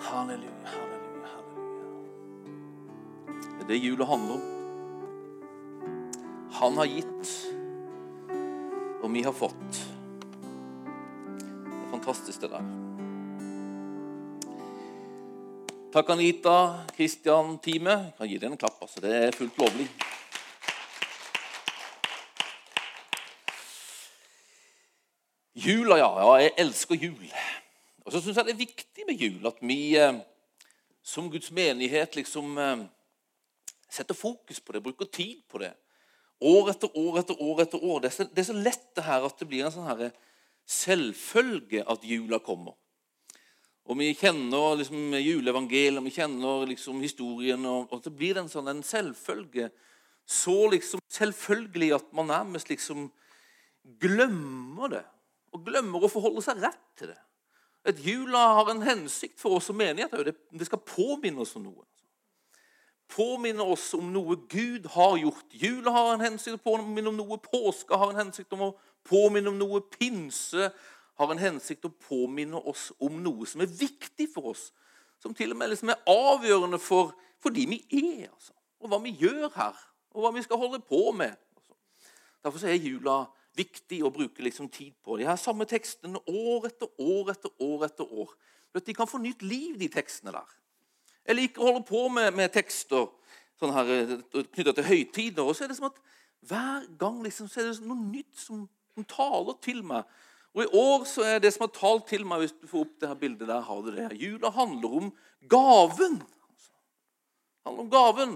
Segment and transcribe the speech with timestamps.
[0.00, 1.86] Halleluja, halleluja, halleluja.
[3.58, 4.40] Det er det jula handler om.
[6.52, 7.32] Han har gitt,
[9.02, 9.80] og vi har fått.
[10.70, 12.64] Det er fantastisk, det der.
[15.92, 16.56] Takk, Anita,
[16.96, 18.12] Kristian, teamet.
[18.16, 18.80] Kan gi dere en klapp.
[18.80, 19.00] altså.
[19.04, 19.88] Det er fullt lovlig.
[25.54, 26.10] Jula, ja.
[26.22, 26.36] ja.
[26.40, 27.26] Jeg elsker jul.
[28.10, 30.16] Og så syns jeg det er viktig med jul at vi eh,
[31.06, 32.82] som Guds menighet liksom eh,
[33.86, 35.70] setter fokus på det, bruker tid på det.
[36.42, 37.62] År etter år etter år.
[37.62, 38.00] etter år.
[38.02, 40.10] Det er så, det er så lett det her at det blir en sånn her
[40.66, 42.74] selvfølge at jula kommer.
[43.86, 48.74] Og vi kjenner liksom juleevangeliet, vi kjenner liksom historien, og, og det blir en sånn
[48.74, 49.70] en selvfølge.
[50.26, 53.06] Så liksom selvfølgelig at man nærmest liksom
[54.02, 55.06] glemmer det.
[55.54, 57.20] Og glemmer å forholde seg rett til det.
[57.88, 60.12] Et jula har en hensikt for oss som menighet.
[60.26, 61.86] Det, det skal påminne oss om noe.
[63.10, 65.46] Påminne oss om noe Gud har gjort.
[65.50, 67.40] Jula har en hensikt å påminne om noe.
[67.42, 68.74] Påske har en hensikt om å
[69.08, 69.80] påminne om noe.
[69.96, 70.70] Pinse
[71.20, 74.68] har en hensikt å påminne oss om noe som er viktig for oss.
[75.20, 78.54] Som til og med liksom er avgjørende for, for de vi er, altså.
[78.80, 79.82] og hva vi gjør her.
[80.14, 81.34] Og hva vi skal holde på med.
[81.56, 81.74] Altså.
[82.44, 83.18] Derfor er jula
[83.60, 85.18] viktig å bruke liksom tid på.
[85.20, 87.86] De har samme tekstene år etter år etter år.
[87.86, 88.34] etter år.
[88.86, 90.56] De kan få nytt liv, de tekstene der.
[91.26, 93.08] Jeg liker å holde på med, med tekster
[93.60, 95.44] sånn her, eh, knytta til høytider.
[95.44, 95.98] Og så er det som at
[96.48, 100.08] hver gang liksom, så er det noe nytt som, som, taler til meg.
[100.56, 102.94] Og I år så er det som har talt til meg Hvis du får opp
[102.98, 104.08] det her bildet der, har du det.
[104.18, 105.12] Jula handler om
[105.52, 106.16] gaven.
[106.18, 108.32] Det handler om gaven.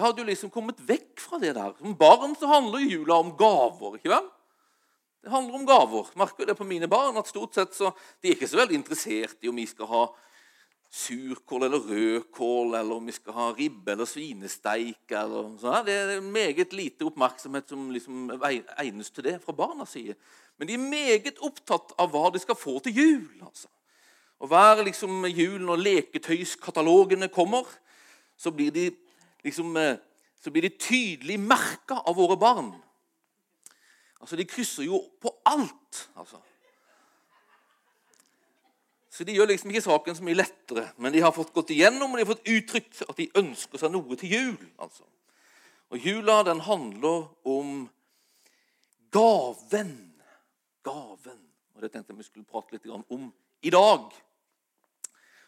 [0.00, 1.74] Hadde jo liksom kommet vekk fra det der.
[1.78, 3.96] Som barn så handler jula om gaver.
[3.98, 4.26] ikke vel?
[5.20, 6.10] Det handler om gaver.
[6.16, 9.44] Merker det på mine barn at stort sett så de er ikke så veldig interessert
[9.44, 10.04] i om vi skal ha
[10.90, 15.04] surkål eller rødkål, eller om vi skal ha ribbe eller svinesteik.
[15.10, 15.84] eller sånn.
[15.86, 20.16] Det er meget lite oppmerksomhet som liksom egnes til det fra barnas side.
[20.58, 23.44] Men de er meget opptatt av hva de skal få til jul.
[23.44, 23.68] altså.
[24.40, 27.68] Og Hver liksom jul når leketøyskatalogene kommer,
[28.36, 28.90] så blir de
[29.44, 29.98] liksom, eh,
[30.40, 32.72] så blir de tydelig merka av våre barn.
[34.20, 36.08] Altså, De krysser jo på alt.
[36.16, 36.40] altså.
[39.10, 42.12] Så De gjør liksom ikke saken så mye lettere, men de har fått gått igjennom
[42.12, 44.68] og de har fått uttrykt at de ønsker seg noe til jul.
[44.78, 45.04] altså.
[45.90, 47.90] Og Jula den handler om
[49.10, 50.12] gaven.
[50.82, 51.40] Gaven.
[51.74, 54.08] Og Det tenkte jeg vi skulle prate litt om i dag.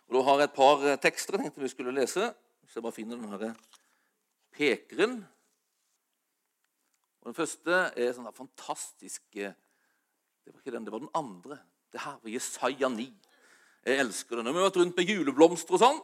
[0.08, 2.34] Og Da har jeg et par tekster jeg tenkte vi skulle lese.
[2.62, 3.54] Hvis jeg bare finner den her
[4.54, 5.20] pekeren.
[7.22, 9.52] Og Den første er sånn fantastiske
[10.42, 11.58] Det var ikke den, det var den andre.
[11.92, 13.04] Det her var Jesaja 9.
[13.86, 14.48] Jeg elsker den.
[14.50, 16.00] Vi har vært rundt med juleblomster og sånn.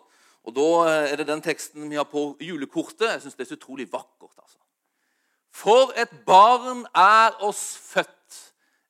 [0.47, 0.67] Og Da
[1.11, 3.09] er det den teksten vi har på julekortet.
[3.11, 4.37] Jeg syns det er så utrolig vakkert.
[4.39, 4.59] altså.
[5.51, 8.37] For et barn er oss født,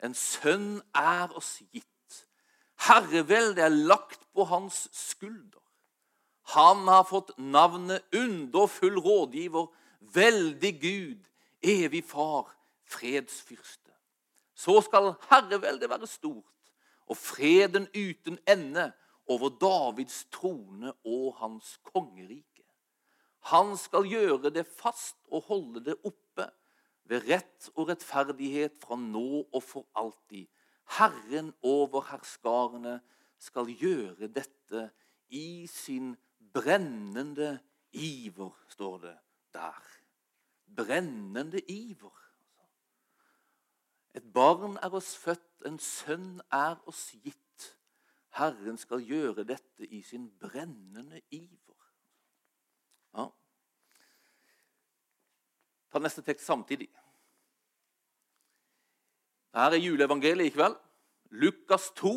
[0.04, 1.86] en sønn er oss gitt.
[2.86, 5.62] Herreveldet er lagt på hans skulder.
[6.54, 9.66] Han har fått navnet underfull rådgiver,
[10.00, 11.26] veldig Gud,
[11.60, 12.48] evig far,
[12.88, 13.92] fredsfyrste.
[14.54, 16.72] Så skal herreveldet være stort,
[17.06, 18.90] og freden uten ende
[19.28, 22.64] over Davids trone og hans kongerike.
[23.52, 26.48] Han skal gjøre det fast og holde det oppe
[27.08, 30.48] ved rett og rettferdighet fra nå og for alltid.
[30.96, 32.98] Herren over herskarene
[33.40, 34.88] skal gjøre dette
[35.28, 36.16] i sin
[36.52, 37.58] brennende
[37.92, 39.18] iver, står det
[39.52, 39.82] der.
[40.76, 42.14] Brennende iver.
[44.14, 47.74] Et barn er oss født, en sønn er oss gitt.
[48.38, 51.84] Herren skal gjøre dette i sin brennende iver.
[53.14, 53.28] Ja.
[55.90, 56.88] Ta neste tekst samtidig.
[59.54, 60.76] Her er juleevangeliet i kveld.
[61.30, 62.12] Lukas 2.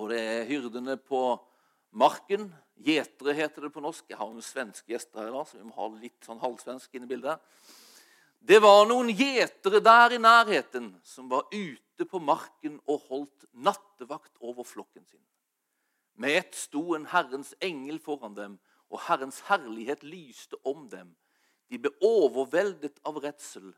[0.00, 1.22] Og det er hyrdene på
[1.90, 2.48] marken
[2.80, 4.06] Gjetere heter det på norsk.
[4.08, 6.94] Jeg har noen svenske gjester her i dag, så vi må ha litt sånn halvsvensk
[6.96, 7.42] inn i bildet.
[8.40, 14.32] Det var noen gjetere der i nærheten som var ute på marken og holdt nattevakt
[14.40, 15.20] over flokken sin.
[16.16, 18.56] Med ett sto en Herrens engel foran dem,
[18.88, 21.12] og Herrens herlighet lyste om dem.
[21.68, 23.74] De ble overveldet av redsel.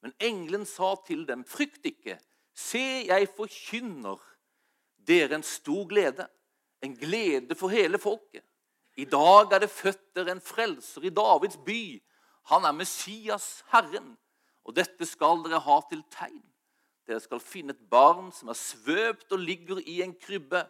[0.00, 2.18] Men engelen sa til dem, 'Frykt ikke.
[2.54, 4.20] Se, jeg forkynner
[4.96, 6.28] dere en stor glede.'
[6.86, 8.44] En glede for hele folket.
[8.96, 12.02] I dag er det født der en frelser i Davids by.
[12.52, 14.14] Han er Messias, Herren.
[14.64, 16.44] Og dette skal dere ha til tegn.
[17.06, 20.62] Dere skal finne et barn som er svøpt og ligger i en krybbe.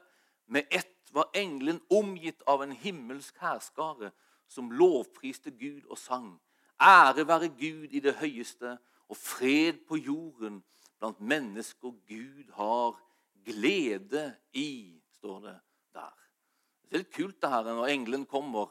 [0.46, 4.10] Med ett var engelen omgitt av en himmelsk hærskare
[4.48, 6.34] som lovpriste Gud og sang.
[6.80, 8.76] Ære være Gud i det høyeste
[9.08, 10.62] og fred på jorden
[10.98, 12.98] blant mennesker Gud har
[13.46, 15.56] glede i, står det
[15.96, 16.14] der.
[16.86, 18.70] Det er litt kult det her når engelen kommer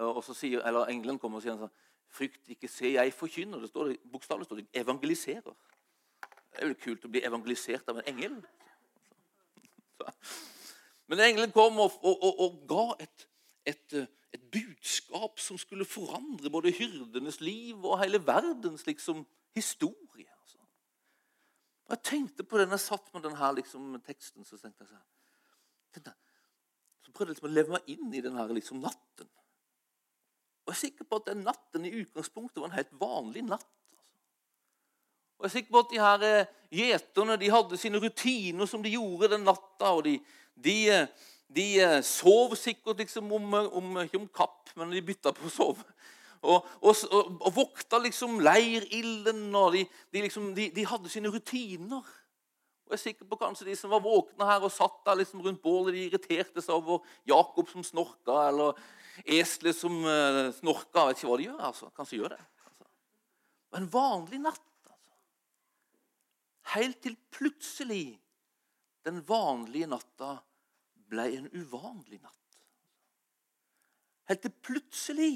[0.00, 1.78] og så sier, eller engelen kommer og sier sånn,
[2.12, 3.62] Frykt ikke, se, jeg forkynner.
[3.62, 5.54] Det står bokstavelig står det, evangeliserer.
[6.52, 8.34] Det er jo kult å bli evangelisert av en engel.
[11.08, 13.24] Men engelen kom og, og, og, og ga et,
[13.72, 13.96] et,
[14.36, 19.24] et, budskap som skulle forandre både hyrdenes liv og hele verdens liksom,
[19.56, 20.28] historie.
[20.42, 20.60] Altså.
[21.86, 24.44] Og Jeg tenkte på den jeg satt med denne liksom, teksten.
[24.44, 26.12] Så tenkte jeg sånn,
[27.12, 29.28] så prøvde jeg liksom å leve meg inn i denne liksom, natten.
[30.62, 33.66] Og jeg er sikker på at den natten i utgangspunktet var en helt vanlig natt.
[33.92, 34.06] Altså.
[35.36, 38.84] Og jeg er sikker på at de her eh, gjeterne de hadde sine rutiner som
[38.84, 39.90] de gjorde den natta.
[39.90, 40.16] og De,
[40.54, 40.76] de,
[41.52, 45.52] de eh, sov sikkert liksom om, om, ikke om kapp, men de bytta på å
[45.52, 45.88] sove.
[46.42, 52.06] Og, og, og, og vokta liksom leirilden, og de, de, liksom, de, hadde sine rutiner.
[52.92, 55.40] Og jeg er sikker på kanskje De som var våkne her og satt der liksom
[55.40, 58.76] rundt bålet, de irriterte seg over Jakob som snorka, eller
[59.24, 61.62] Eselet som uh, Jeg Vet ikke hva de gjør.
[61.70, 61.88] altså.
[61.96, 62.38] Kanskje gjør det.
[62.66, 62.84] Altså.
[62.84, 64.92] Det var en vanlig natt.
[64.92, 65.16] altså.
[66.74, 68.04] Helt til plutselig
[69.08, 70.36] den vanlige natta
[71.08, 72.62] ble en uvanlig natt.
[74.28, 75.34] Helt til plutselig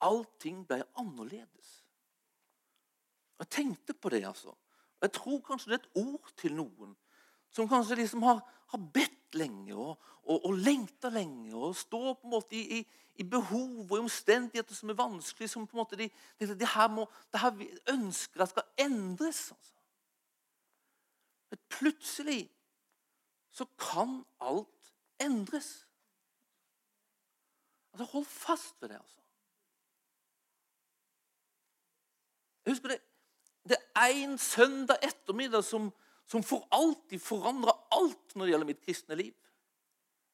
[0.00, 1.82] allting ble annerledes.
[3.36, 4.56] Jeg tenkte på det, altså.
[5.02, 6.94] Jeg tror kanskje det er et ord til noen
[7.52, 8.40] som kanskje liksom har,
[8.72, 12.80] har bedt lenge og, og, og lengta lenge og står på en måte i, i,
[13.22, 15.50] i, behov og i omstendigheter som er vanskelig.
[15.50, 16.10] som på en måte de,
[16.40, 19.50] de, de her må, det her ønsker at skal endres.
[19.52, 19.74] Altså.
[21.50, 22.40] Men plutselig
[23.50, 25.86] så kan alt endres.
[27.92, 29.20] Altså, Hold fast ved det, altså.
[32.64, 33.00] Jeg husker det,
[33.66, 35.90] det er en søndag ettermiddag som
[36.26, 39.34] som for alltid forandrer alt når det gjelder mitt kristne liv.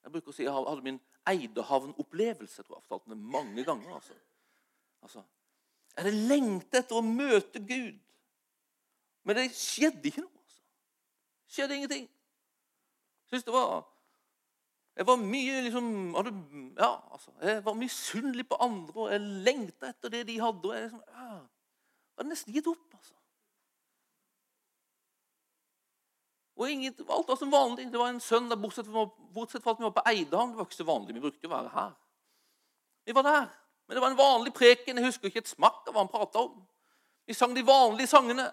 [0.02, 2.64] Jeg bruker å si jeg hadde min Eidehavn-opplevelse.
[2.64, 3.94] tror Jeg har fortalt den mange ganger.
[3.94, 4.17] altså.
[5.02, 5.23] altså
[5.93, 7.99] jeg hadde lengtet etter å møte Gud,
[9.29, 10.40] men det skjedde ikke noe.
[10.40, 10.62] altså.
[11.44, 12.06] Det skjedde ingenting.
[12.08, 13.88] Jeg synes det var
[14.96, 16.31] Jeg var mye liksom, hadde,
[16.76, 20.69] ja, altså, jeg var misunnelig på andre, og jeg lengta etter det de hadde.
[20.69, 22.96] og jeg liksom, ja, jeg hadde nesten gitt opp.
[22.99, 23.21] altså.
[26.62, 27.88] Og ingen, Alt var som vanlig.
[27.91, 30.53] Det var en søndag, bortsett fra, bortsett fra at vi var på Eidhavn.
[30.53, 31.14] Det var ikke så vanlig.
[31.17, 31.94] Vi brukte å være her.
[33.06, 33.49] Vi var der.
[33.87, 35.00] Men det var en vanlig preken.
[35.00, 36.61] Jeg husker ikke et smakk av hva han prata om.
[37.26, 38.47] Vi sang de vanlige sangene.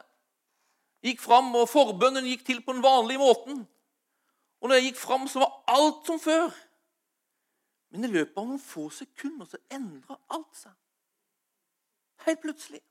[1.06, 3.62] Gikk fram, og forbønnen gikk til på den vanlige måten.
[4.60, 6.50] Og når jeg gikk fram, så var alt som før.
[7.94, 10.74] Men i løpet av noen få sekunder så endra alt seg.
[12.26, 12.82] Helt plutselig.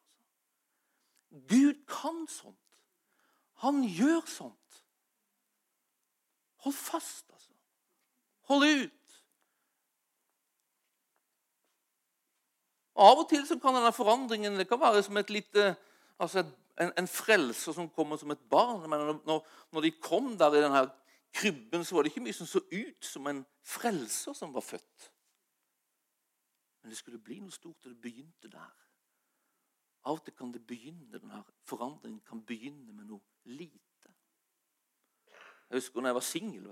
[1.50, 2.56] Gud kan sånt.
[3.67, 4.68] Han gjør sånt.
[6.64, 7.52] Hold fast, altså.
[8.49, 8.94] Hold ut.
[12.99, 15.69] Av og til kan denne forandringen det kan være som et lite,
[16.19, 16.43] altså
[16.82, 18.88] en, en frelser som kommer som et barn.
[18.90, 20.88] Men når, når de kom der i denne
[21.34, 25.12] krybben, så var det ikke mye som så ut som en frelser som var født.
[26.83, 28.75] Men det skulle bli noe stort, og det begynte der.
[30.09, 33.88] Av og til kan det begynne, denne forandringen kan begynne med noe lite.
[35.68, 36.68] Jeg husker når jeg var singel.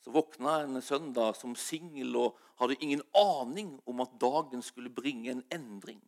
[0.00, 4.92] Så våkna jeg en søndag som singel og hadde ingen aning om at dagen skulle
[4.94, 6.00] bringe en endring.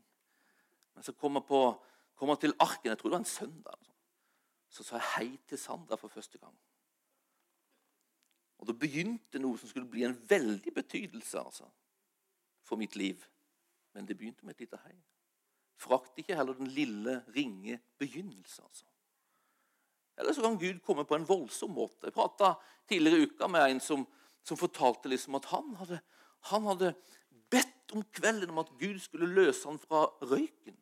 [0.94, 1.62] Men så kom jeg, på,
[2.16, 3.88] kom jeg til arken, jeg tror det var en søndag,
[4.72, 6.54] så sa jeg hei til Sandra for første gang.
[8.62, 11.66] Og Da begynte noe som skulle bli en veldig betydelse altså,
[12.62, 13.24] for mitt liv.
[13.92, 14.94] Men det begynte med et lite hei.
[15.76, 18.62] Frakt ikke heller den lille, ringe begynnelse.
[18.62, 18.86] altså.
[20.22, 22.06] Eller så kan Gud komme på en voldsom måte.
[22.06, 22.54] Jeg prata
[22.88, 24.04] tidligere i uka med en som,
[24.46, 25.98] som fortalte liksom at han hadde,
[26.52, 26.92] han hadde,
[27.52, 30.78] bedt om kvelden om at Gud skulle løse han fra røyken.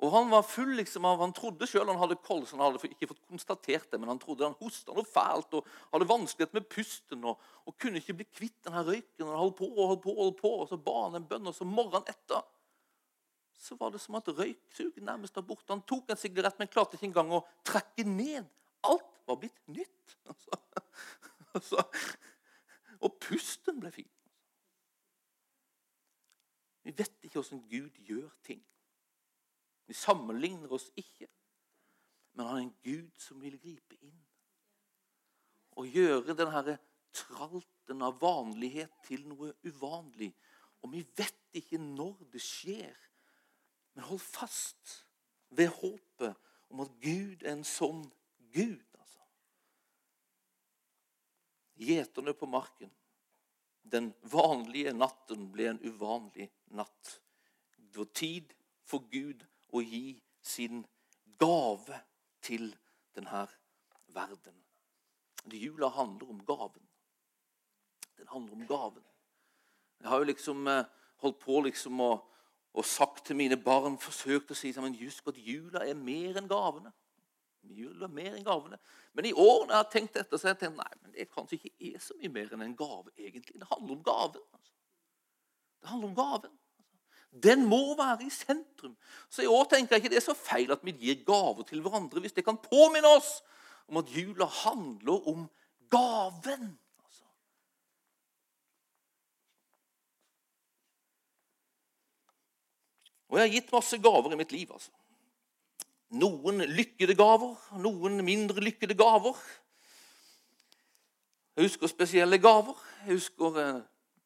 [0.00, 2.54] Og Han var full liksom av, han trodde selv han hadde kols.
[2.54, 6.08] Han hadde ikke fått konstatert det, men han trodde han hosta noe fælt og hadde
[6.08, 9.26] vanskelighet med pusten og, og kunne ikke bli kvitt denne røyken.
[9.26, 11.28] og han holdt på og holdt på, og holdt på, og så ba han en
[11.28, 12.40] bønn, og så morgenen etter
[13.60, 15.68] så var det som at røyksuget nærmest var borte.
[15.72, 18.48] Han tok en sigarett, men klarte ikke engang å trekke ned.
[18.88, 19.96] Alt var blitt nytt.
[20.30, 21.82] Altså, altså,
[23.02, 24.10] og pusten ble fin.
[26.86, 28.60] Vi vet ikke hvordan Gud gjør ting.
[29.90, 31.26] Vi sammenligner oss ikke.
[32.32, 34.20] Men han er en Gud som vil gripe inn.
[35.80, 36.76] og gjøre denne
[37.16, 40.30] tralten av vanlighet til noe uvanlig.
[40.84, 43.09] Og vi vet ikke når det skjer.
[43.94, 45.06] Men hold fast
[45.50, 46.36] ved håpet
[46.70, 48.04] om at Gud er en sånn
[48.54, 48.84] Gud.
[48.98, 49.24] altså.
[51.80, 52.92] Gjeterne på marken.
[53.82, 57.16] Den vanlige natten ble en uvanlig natt.
[57.76, 58.54] Det var tid
[58.86, 59.42] for Gud
[59.74, 60.84] å gi sin
[61.40, 61.98] gave
[62.42, 62.70] til
[63.16, 63.46] denne
[64.14, 64.56] verden.
[65.50, 66.86] Jula handler om gaven.
[68.18, 69.04] Den handler om gaven.
[70.00, 70.84] Jeg har jo liksom eh,
[71.20, 72.12] holdt på liksom å
[72.74, 76.48] og sagt til mine barn, forsøkt å si sammen, husk at jula er mer enn
[76.50, 76.92] gavene.
[77.66, 78.78] Jula er mer enn gavene.
[79.12, 81.28] Men i år når jeg har tenkt etter, så har jeg tenkt nei, men det
[81.34, 83.10] kanskje ikke er så mye mer enn en gave.
[83.18, 83.58] egentlig.
[83.58, 84.44] Det handler om gaven.
[84.54, 84.74] Altså.
[85.80, 86.52] Det handler om gaven.
[86.54, 86.70] Altså.
[87.46, 88.96] Den må være i sentrum.
[89.30, 91.82] Så i år tenker jeg ikke det er så feil at vi gir gaver til
[91.82, 93.36] hverandre hvis det kan påminne oss
[93.90, 95.44] om at jula handler om
[95.90, 96.72] gaven.
[103.30, 104.72] Og jeg har gitt masse gaver i mitt liv.
[104.72, 104.90] altså.
[106.10, 109.38] Noen lykkede gaver, noen mindre lykkede gaver.
[111.56, 112.74] Jeg husker spesielle gaver.
[113.06, 113.82] Jeg husker, eh,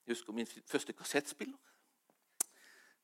[0.07, 1.59] jeg husker min første kassettspiller.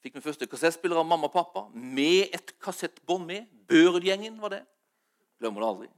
[0.00, 3.48] Fikk min første kassettspiller av mamma og pappa med et kassettbånd med.
[3.68, 4.62] Børud-gjengen var det.
[5.38, 5.88] Glemmer det aldri.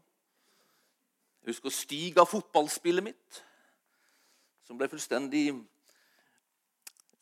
[1.42, 3.42] Jeg husker Stig av fotballspillet mitt,
[4.66, 5.52] som ble fullstendig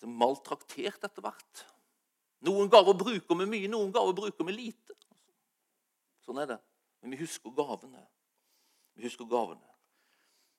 [0.04, 1.64] maltraktert etter hvert.
[2.46, 4.96] Noen gaver bruker vi mye, noen gaver bruker vi lite.
[6.24, 6.60] Sånn er det.
[7.00, 8.02] Men vi husker gavene.
[8.96, 9.66] Vi husker gavene.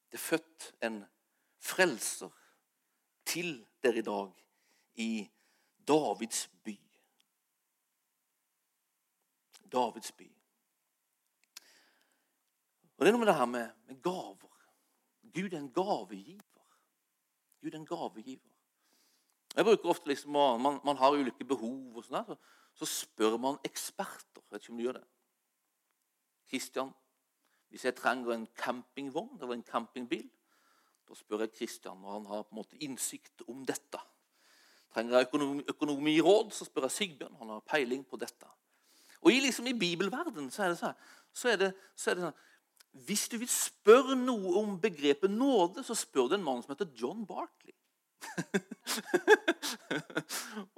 [0.09, 1.01] Det er født en
[1.61, 2.31] frelser
[3.25, 4.45] til dere i dag
[5.01, 5.09] i
[5.87, 6.75] Davids by.
[9.71, 10.27] Davids by.
[12.97, 14.57] Og Det er noe med det her med, med gaver.
[15.33, 16.65] Gud er en gavegiver.
[17.61, 18.50] Gud er en gavegiver.
[19.55, 22.37] Jeg bruker ofte liksom, man, man har ulike behov, og sånn så,
[22.77, 24.43] så, spør man eksperter.
[24.45, 25.07] Jeg vet ikke om du gjør det.
[26.51, 26.93] Kristian,
[27.71, 30.27] hvis jeg trenger en campingvogn eller en campingbil,
[31.07, 33.99] da spør jeg Kristian, og han har på en måte innsikt om dette.
[34.91, 37.37] Trenger jeg økonomi, økonomiråd, så spør jeg Sigbjørn.
[37.39, 38.47] Han har peiling på dette.
[39.21, 41.53] Og i, liksom, i bibelverdenen så er det sånn, så
[41.95, 42.39] så det sånn
[43.07, 46.89] Hvis du vil spørre noe om begrepet nåde, så spør du en mann som heter
[46.97, 47.75] John Barkley.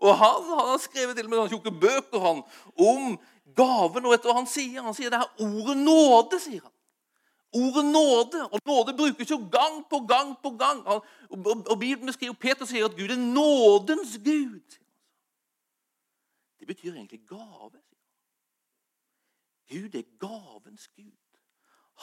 [0.03, 2.43] Og han, han, har skrevet til og med noen tjukke bøker han,
[2.77, 3.17] om
[3.55, 4.05] gaven.
[4.05, 4.81] Og vet du hva han sier?
[4.85, 6.39] Han sier det her ordet nåde.
[6.43, 6.73] sier han.
[7.53, 8.43] Ordet nåde.
[8.49, 10.83] Og nåde brukes jo gang på gang på gang.
[10.87, 14.79] Han, og, og, og Bibelen beskriver Peter sier at Gud er nådens Gud.
[16.59, 17.79] Det betyr egentlig gave.
[19.69, 21.19] Gud er gavens Gud.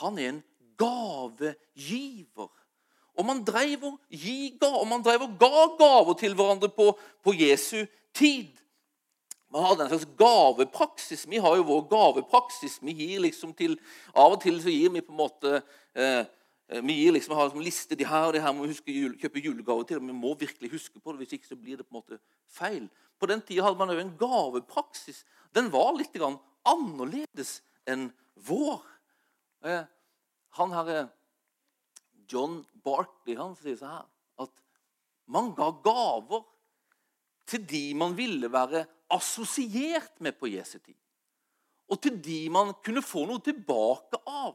[0.00, 0.42] Han er en
[0.78, 2.59] gavegiver.
[3.20, 3.98] Og man drev og,
[5.04, 6.90] drev og ga gaver til hverandre på,
[7.24, 7.84] på Jesu
[8.16, 8.48] tid.
[9.50, 11.26] Man hadde en slags gavepraksis.
[11.28, 12.78] Vi har jo vår gavepraksis.
[12.82, 13.76] Vi gir liksom til,
[14.14, 15.56] Av og til så gir vi på en måte
[15.94, 16.22] eh,
[16.70, 19.16] eh vi gir liksom, har liksom liste de her og de her må huske jul,
[19.18, 19.98] kjøpe julegaver til.
[20.00, 22.86] Vi må virkelig huske på det, hvis ikke så blir det på en måte feil.
[23.18, 25.24] På den tida hadde man jo en gavepraksis.
[25.52, 26.14] Den var litt
[26.62, 27.58] annerledes
[27.90, 28.12] enn
[28.46, 28.86] vår.
[29.66, 29.82] Eh,
[30.60, 31.10] han her, eh,
[32.30, 34.08] John Barkley han sier så her
[34.46, 34.54] at
[35.30, 36.46] man ga gaver
[37.50, 40.96] til de man ville være assosiert med på Jesu tid.
[41.90, 44.54] Og til de man kunne få noe tilbake av.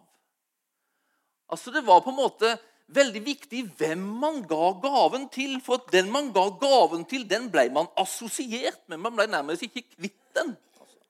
[1.51, 2.55] Altså Det var på en måte
[2.95, 5.57] veldig viktig hvem man ga gaven til.
[5.63, 9.01] For at den man ga gaven til, den ble man assosiert med.
[9.03, 10.53] Man ble nærmest ikke kvitt den.
[10.79, 11.01] Altså.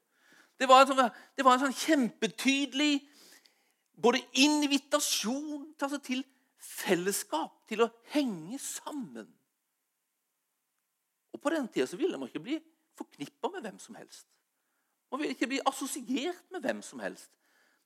[0.58, 1.04] Det, var sånn,
[1.36, 2.94] det var en sånn kjempetydelig
[4.02, 6.26] både invitasjon til
[6.66, 9.28] fellesskap, til å henge sammen.
[11.36, 12.60] Og På den tida ville man ikke bli
[12.96, 14.28] forknippa med hvem som helst.
[15.12, 17.30] Man ville ikke bli assosiert med hvem som helst.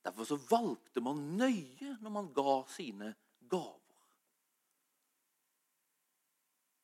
[0.05, 3.11] Derfor så valgte man nøye når man ga sine
[3.51, 3.75] gaver.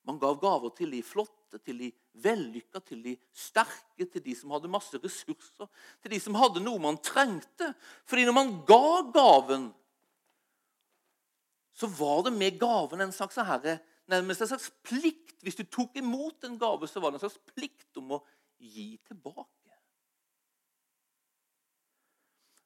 [0.05, 1.87] Man gav gaver til de flotte, til de
[2.21, 5.69] vellykka, til de sterke, til de som hadde masse ressurser,
[6.03, 7.71] til de som hadde noe man trengte.
[8.05, 9.71] Fordi når man ga gaven,
[11.75, 15.35] så var det med gaven en slags herre, nærmest en slags plikt.
[15.43, 18.21] Hvis du tok imot en gave, så var det en slags plikt om å
[18.61, 19.49] gi tilbake.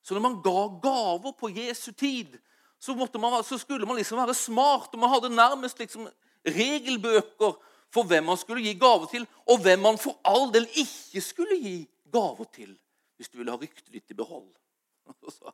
[0.06, 2.38] Så når man ga gaver på Jesu tid,
[2.80, 4.94] så, man, så skulle man liksom være smart.
[4.94, 6.08] og Man hadde nærmest liksom
[6.48, 7.58] regelbøker
[7.94, 11.58] for hvem man skulle gi gaver til, og hvem man for all del ikke skulle
[11.58, 11.78] gi
[12.14, 12.78] gaver til,
[13.18, 14.50] hvis du ville ha ryktet ditt i behold.
[15.38, 15.52] Så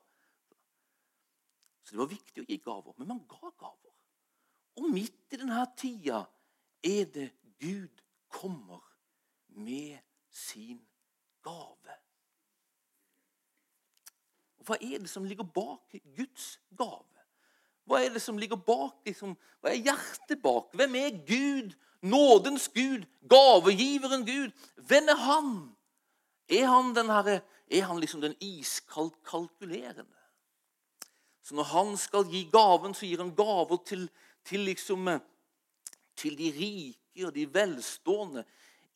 [1.93, 2.95] det var viktig å gi gaver.
[2.97, 3.93] Men man ga gaver.
[4.79, 6.23] Og midt i denne tida
[6.85, 7.29] er det
[7.61, 8.01] Gud
[8.31, 8.81] kommer
[9.55, 9.99] med
[10.33, 10.81] sin
[11.45, 11.99] gave.
[14.65, 17.05] Hva er det som ligger bak Guds gave?
[17.85, 18.97] Hva er det som ligger bak?
[19.05, 20.73] Liksom, hva er hjertet bak?
[20.73, 21.75] Hvem er Gud?
[22.05, 24.51] Nådens Gud, gavegiveren Gud.
[24.89, 25.53] Hvem er han?
[26.49, 30.14] Er han, den er han liksom den iskaldt kalkulerende?
[31.45, 34.07] Så når han skal gi gaven, så gir han gaver til,
[34.45, 35.09] til, liksom,
[36.17, 38.45] til de rike og de velstående.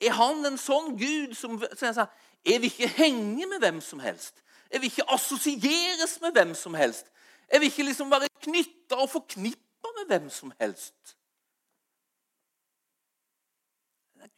[0.02, 2.08] Er han en sånn Gud som så
[2.48, 4.42] Jeg vil ikke henge med hvem som helst.
[4.72, 7.12] Jeg vil ikke assosieres med hvem som helst.
[7.52, 11.16] Jeg vil ikke liksom være knytta og forknippa med hvem som helst.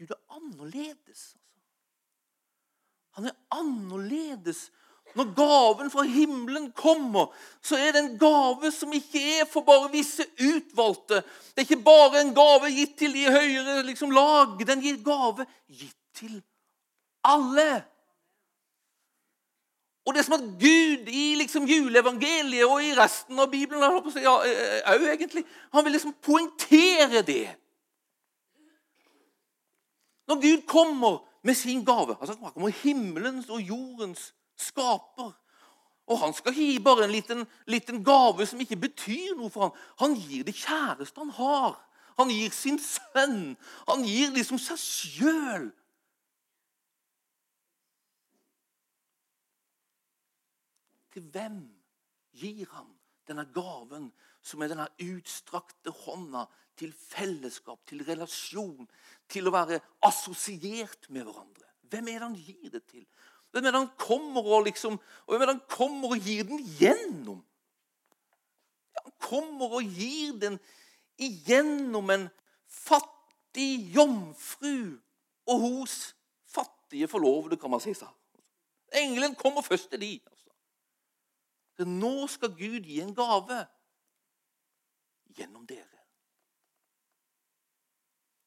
[0.02, 0.98] Gud er annerledes.
[1.08, 1.38] Altså.
[3.12, 4.72] Han er annerledes
[5.16, 9.92] når gaven fra himmelen kommer, så er det en gave som ikke er for bare
[9.92, 11.22] visse utvalgte.
[11.52, 14.56] Det er ikke bare en gave gitt til de høyere liksom, lag.
[14.68, 16.42] Den gir gave gitt til
[17.28, 17.84] alle.
[20.06, 23.92] Og det er som at Gud i liksom juleevangeliet og i resten av Bibelen ja,
[24.00, 24.20] også,
[25.14, 27.50] egentlig, Han vil liksom poengtere det.
[30.28, 35.32] Når Gud kommer med sin gave altså Han kommer himmelens og jordens skaper.
[36.12, 39.76] Og han skal gi bare en liten, liten, gave som ikke betyr noe for ham.
[40.02, 41.78] Han gir det kjæreste han har.
[42.20, 43.54] Han gir sin sønn.
[43.88, 45.70] Han gir liksom seg sjøl.
[51.12, 51.62] Til hvem
[52.40, 52.92] gir han
[53.28, 54.10] denne gaven,
[54.42, 56.48] som er denne utstrakte hånda
[56.80, 58.88] til fellesskap, til relasjon,
[59.30, 61.68] til å være assosiert med hverandre?
[61.92, 63.06] Hvem er det han gir det til?
[63.52, 66.46] Hvem er det han kommer og liksom, og hvem er det han kommer og gir
[66.48, 67.42] den gjennom?
[69.02, 70.60] Han kommer og gir den
[71.22, 72.30] igjennom en
[72.72, 74.98] fattig jomfru
[75.52, 76.16] og hos
[76.48, 77.94] fattige forlovede, kan man si.
[77.94, 78.08] Så.
[78.94, 80.20] Engelen kommer først til de.
[80.26, 81.86] Altså.
[81.86, 83.66] nå skal Gud gi en gave
[85.36, 85.88] gjennom dere.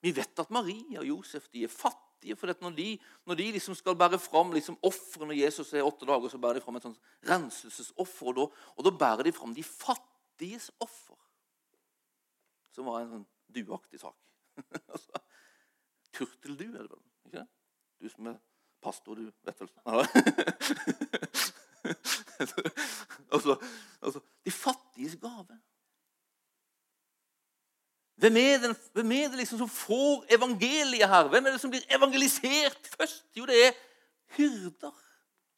[0.05, 2.37] Vi vet at Maria og Josef de er fattige fattige.
[2.37, 6.29] For når de, når de liksom skal bære fram liksom når Jesus er åtte dager,
[6.29, 8.27] så bærer de fram et sånt renselsesoffer.
[8.27, 8.41] Og da,
[8.77, 11.17] og da bærer de fram de fattiges offer.
[12.73, 14.17] Som var en sånn duaktig sak.
[14.93, 15.11] altså,
[16.13, 17.03] Turteldu, er det vel?
[17.27, 17.47] ikke det?
[18.01, 18.39] Du som er
[18.83, 19.69] pastor, du vet vel
[23.35, 23.57] altså,
[24.01, 25.61] altså, De fattiges gave.
[28.17, 31.29] Hvem er, den, hvem er det liksom som får evangeliet her?
[31.29, 33.25] Hvem er det som blir evangelisert først?
[33.37, 33.73] Jo, det er
[34.37, 34.95] hyrder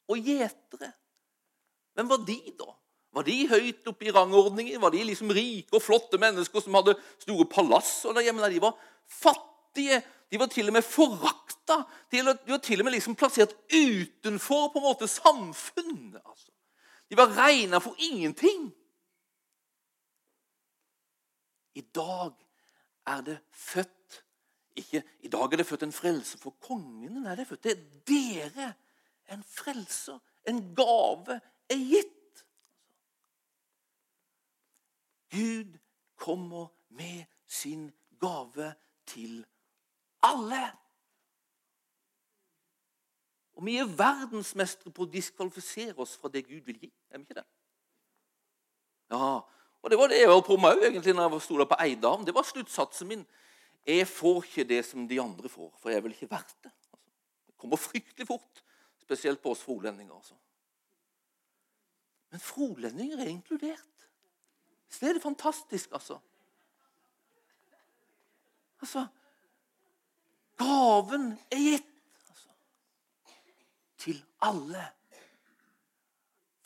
[0.09, 0.91] og gjetere.
[1.93, 2.73] Hvem var de, da?
[3.17, 4.81] Var de høyt oppe i rangordningen?
[4.81, 8.49] Var de liksom rike og flotte mennesker som hadde store palasser derhjemme?
[8.53, 8.75] De var
[9.09, 10.01] fattige.
[10.31, 11.79] De var til og med forakta.
[12.11, 16.21] De var til og med liksom plassert utenfor på en måte samfunnet.
[16.25, 16.51] Altså.
[17.09, 18.69] De var regna for ingenting.
[21.77, 22.33] I dag
[23.07, 24.23] er det født
[24.77, 27.23] ikke, I dag er det født en frelser for kongene.
[27.23, 28.73] Nei, det er født til dere.
[29.33, 31.39] En frelser, en gave,
[31.69, 32.43] er gitt.
[35.33, 35.79] Gud
[36.15, 38.73] kommer med sin gave
[39.05, 39.45] til
[40.23, 40.71] alle.
[43.57, 46.93] Og vi er verdensmestere på å diskvalifisere oss fra det Gud vil gi.
[47.09, 47.47] Er vi ikke det?
[49.09, 49.39] Ja,
[49.81, 52.25] og Det var det jeg holdt på med egentlig når jeg sto der på Eidhavn.
[52.25, 53.25] Det var sluttsatsen min.
[53.87, 56.71] Jeg får ikke det som de andre får, for jeg er vel ikke verdt det.
[56.71, 56.97] Altså,
[57.47, 58.63] det kommer fryktelig fort,
[58.99, 60.15] spesielt på oss frolendinger.
[60.15, 60.35] Altså.
[62.29, 64.09] Men frolendinger er inkludert.
[64.89, 66.19] Så det er det fantastisk, altså.
[68.81, 69.07] Altså
[70.57, 71.89] Gaven er gitt
[72.29, 72.53] altså,
[73.97, 74.83] til alle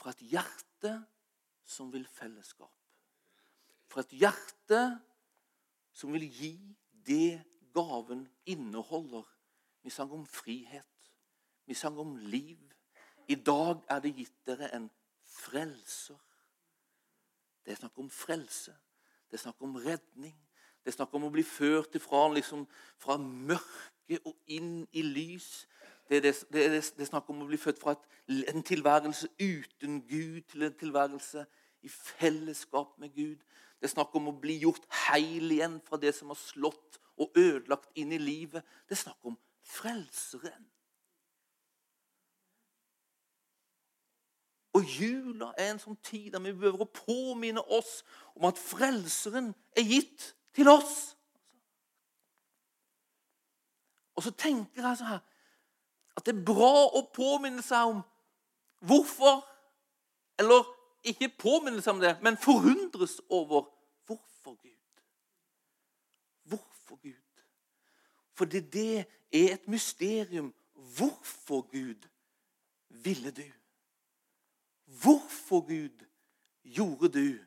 [0.01, 0.93] fra et hjerte
[1.65, 2.80] som vil fellesskap
[3.91, 4.81] for et hjerte
[5.93, 6.55] som vil gi
[7.07, 7.41] det
[7.75, 9.25] gaven inneholder.
[9.83, 10.87] Vi sang om frihet.
[11.65, 12.59] Vi sang om liv.
[13.27, 14.89] I dag er det gitt dere en
[15.27, 16.19] frelser.
[17.65, 18.73] Det er snakk om frelse.
[19.29, 20.35] Det er snakk om redning.
[20.83, 22.65] Det er snakk om å bli ført ifra, liksom,
[22.99, 25.67] fra mørke og inn i lys.
[26.09, 26.63] Det er, det, det,
[26.97, 28.07] det er, snakk om å bli født fra et,
[28.51, 31.45] en tilværelse uten Gud til en tilværelse
[31.81, 33.45] i fellesskap med Gud.
[33.81, 37.33] Det er snakk om å bli gjort heil igjen fra det som har slått og
[37.37, 38.61] ødelagt inn i livet.
[38.85, 40.67] Det er snakk om frelseren.
[44.77, 48.03] Og jula er en sånn tid der vi behøver å påminne oss
[48.37, 51.17] om at Frelseren er gitt til oss.
[54.15, 55.25] Og så tenker jeg sånn her
[56.15, 58.03] at det er bra å påminne seg om
[58.85, 59.47] hvorfor
[60.41, 60.65] Eller
[61.03, 63.65] ikke påminnelse om det, men forundres over
[64.05, 65.01] hvorfor Gud.
[66.43, 67.43] Hvorfor Gud?
[68.33, 68.99] Fordi det
[69.31, 70.53] er et mysterium.
[70.73, 72.07] Hvorfor Gud
[72.89, 73.51] ville du?
[74.85, 76.05] Hvorfor Gud
[76.63, 77.45] gjorde du?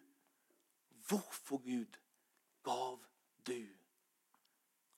[1.08, 1.98] Hvorfor Gud
[2.62, 3.00] gav
[3.46, 3.66] du?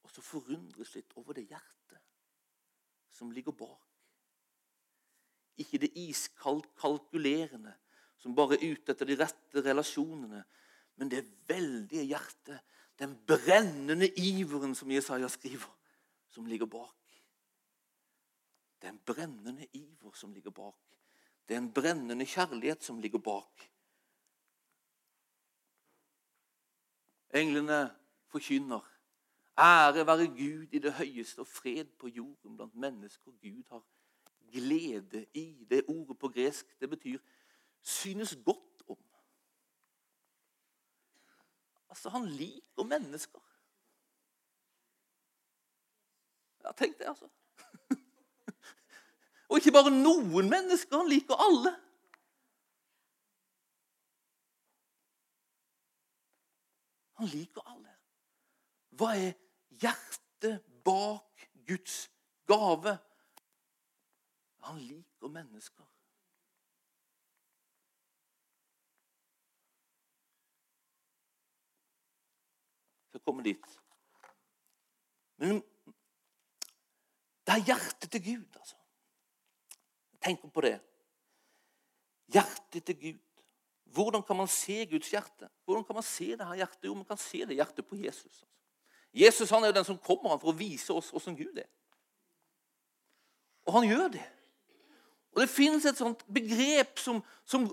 [0.02, 2.00] Og så forundres litt over det hjertet
[3.10, 3.82] som ligger bak.
[5.56, 7.72] Ikke det iskaldt kalkulerende
[8.18, 10.42] som bare er ute etter de rette relasjonene,
[10.96, 12.62] men det veldige hjertet,
[12.96, 15.72] den brennende iveren som Jesaja skriver,
[16.32, 16.94] som ligger bak.
[18.80, 20.80] Det er en brennende iver som ligger bak.
[21.48, 23.70] Det er en brennende kjærlighet som ligger bak.
[27.36, 27.90] Englene
[28.32, 28.84] forkynner.
[29.58, 33.82] Ære være Gud i det høyeste og fred på jorden blant mennesker Gud har
[34.52, 35.64] glede i.
[35.70, 37.18] Det ordet på gresk det betyr
[37.86, 39.04] 'synes godt om'.
[41.88, 43.40] Altså, han liker mennesker.
[46.64, 47.28] Ja, tenk det, altså.
[49.48, 50.96] Og ikke bare noen mennesker.
[50.98, 51.72] Han liker alle.
[57.16, 57.92] Han liker alle.
[58.98, 59.32] Hva er
[59.80, 62.10] hjertet bak Guds
[62.50, 62.98] gave?
[64.66, 65.95] Han liker mennesker.
[73.16, 73.76] Så komme dit.
[75.40, 75.62] Men
[77.46, 78.76] det er hjertet til Gud, altså.
[80.20, 80.74] Tenk på det.
[82.34, 83.22] Hjertet til Gud.
[83.96, 85.48] Hvordan kan man se Guds hjerte?
[85.64, 86.84] Hvordan kan man se det her hjertet?
[86.84, 88.44] Jo, man kan se det hjertet på Jesus.
[89.14, 91.70] Jesus han er jo den som kommer for å vise oss hvordan Gud er.
[93.64, 94.26] Og han gjør det.
[95.32, 97.64] Og Det finnes et sånt begrep som, som,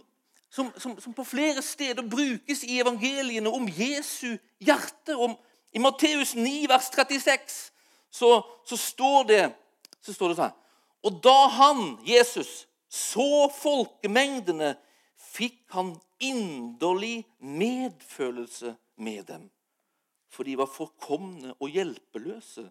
[0.54, 5.16] som, som på flere steder brukes i evangeliene om Jesu hjerte.
[5.18, 5.34] Om,
[5.74, 7.72] I Matteus 9, vers 36,
[8.14, 8.30] så,
[8.66, 9.44] så, står det,
[10.02, 10.60] så står det sånn
[11.04, 14.76] og da han, Jesus, så folkemengdene,
[15.20, 15.90] fikk han
[16.24, 19.50] inderlig medfølelse med dem.
[20.32, 22.70] For de var forkomne og hjelpeløse,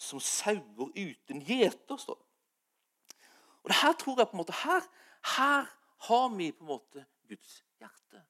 [0.00, 2.30] som sauer uten gjeter, står det.
[3.64, 4.88] Og det Her tror jeg på en måte, her,
[5.36, 5.68] her
[6.08, 8.24] har vi på en måte Guds hjerte.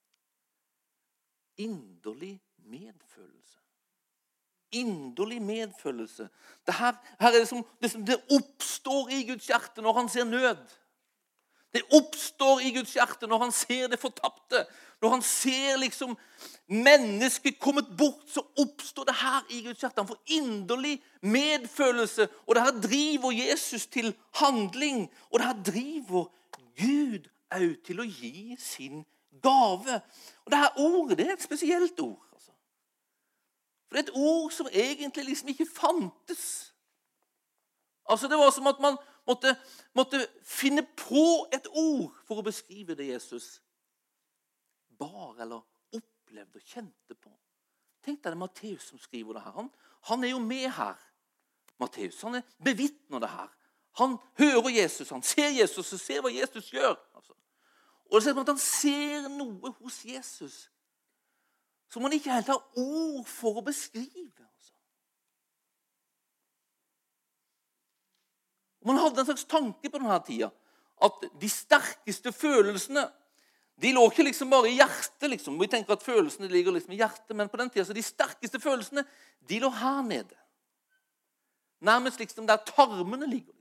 [1.57, 3.64] Inderlig medfølelse
[4.74, 6.28] inderlig medfølelse.
[6.66, 10.09] Det her, her er det, som, det, som, det oppstår i Guds hjerte når han
[10.09, 10.57] ser nød.
[11.74, 14.64] Det oppstår i Guds hjerte når han ser det fortapte.
[15.02, 16.16] Når han ser liksom
[16.66, 20.00] mennesket kommet bort, så oppstår det her i Guds hjerte.
[20.00, 25.09] Han får inderlig medfølelse, og det her driver Jesus til handling.
[25.30, 26.24] Og det her driver
[26.78, 29.02] Gud òg til å gi sin
[29.42, 30.00] gave.
[30.44, 32.22] Og Dette ordet det er et spesielt ord.
[32.32, 32.52] Altså.
[33.86, 36.46] For det er et ord som egentlig liksom ikke fantes.
[38.08, 39.56] Altså Det var som at man måtte,
[39.94, 43.62] måtte finne på et ord for å beskrive det Jesus
[44.98, 45.62] bar eller
[45.94, 47.32] opplevde og kjente på.
[48.04, 49.56] Tenk deg det er Matteus som skriver det her.
[49.56, 49.70] Han,
[50.10, 50.98] han er jo med her.
[51.80, 52.20] Matteus.
[52.22, 53.48] Han er bevitner det her.
[53.98, 56.96] Han hører Jesus, han ser Jesus og ser hva Jesus gjør.
[57.14, 57.34] Altså.
[58.14, 60.61] Og det ser ut som at han ser noe hos Jesus
[61.90, 64.42] som han ikke helt har ord for å beskrive.
[64.42, 64.72] Altså.
[68.87, 70.48] Man hadde en slags tanke på denne tida
[71.07, 73.05] at de sterkeste følelsene
[73.83, 75.27] de lå ikke liksom bare i hjertet.
[75.31, 75.59] liksom.
[75.59, 78.61] Vi tenker at følelsene ligger liksom i hjertet, Men på den tida, så de sterkeste
[78.62, 79.03] følelsene
[79.48, 80.38] de lå her nede.
[81.83, 83.55] Nærmest liksom der tarmene ligger.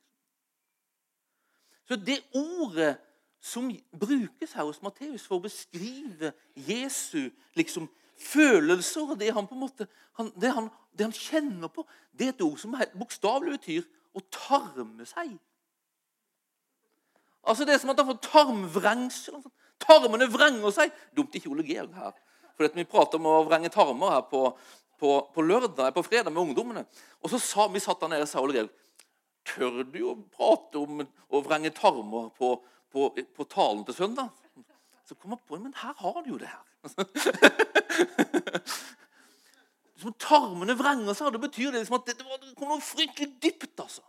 [1.86, 2.98] Så det ordet
[3.44, 7.28] som brukes her hos Matteus for å beskrive Jesu
[7.60, 7.90] liksom,
[8.24, 11.84] følelser og det han på en måte, han, det, han, det, han, kjenner på,
[12.16, 15.34] det er et ord som bokstavelig betyr å tarme seg.
[17.44, 19.42] Altså Det er som at han får tarmvrengsel.
[19.84, 20.94] Tarmene vrenger seg.
[21.12, 22.14] Dumt ikke Ole her.
[22.56, 24.46] For vi prater om å vrenge tarmer her på,
[25.02, 26.86] på, på lørdag, på fredag med ungdommene.
[27.20, 28.68] Og så sa, vi satt der nede og sa
[29.44, 32.54] Tør du å prate om å vrenge tarmer på,
[32.94, 34.30] på, på talen til søndag?
[35.08, 36.64] Så kom jeg på men her har du jo det her.
[40.02, 41.34] Som tarmene vrenger seg.
[41.34, 43.80] Det betyr det liksom at det, det kom noe fryktelig dypt.
[43.80, 44.02] altså.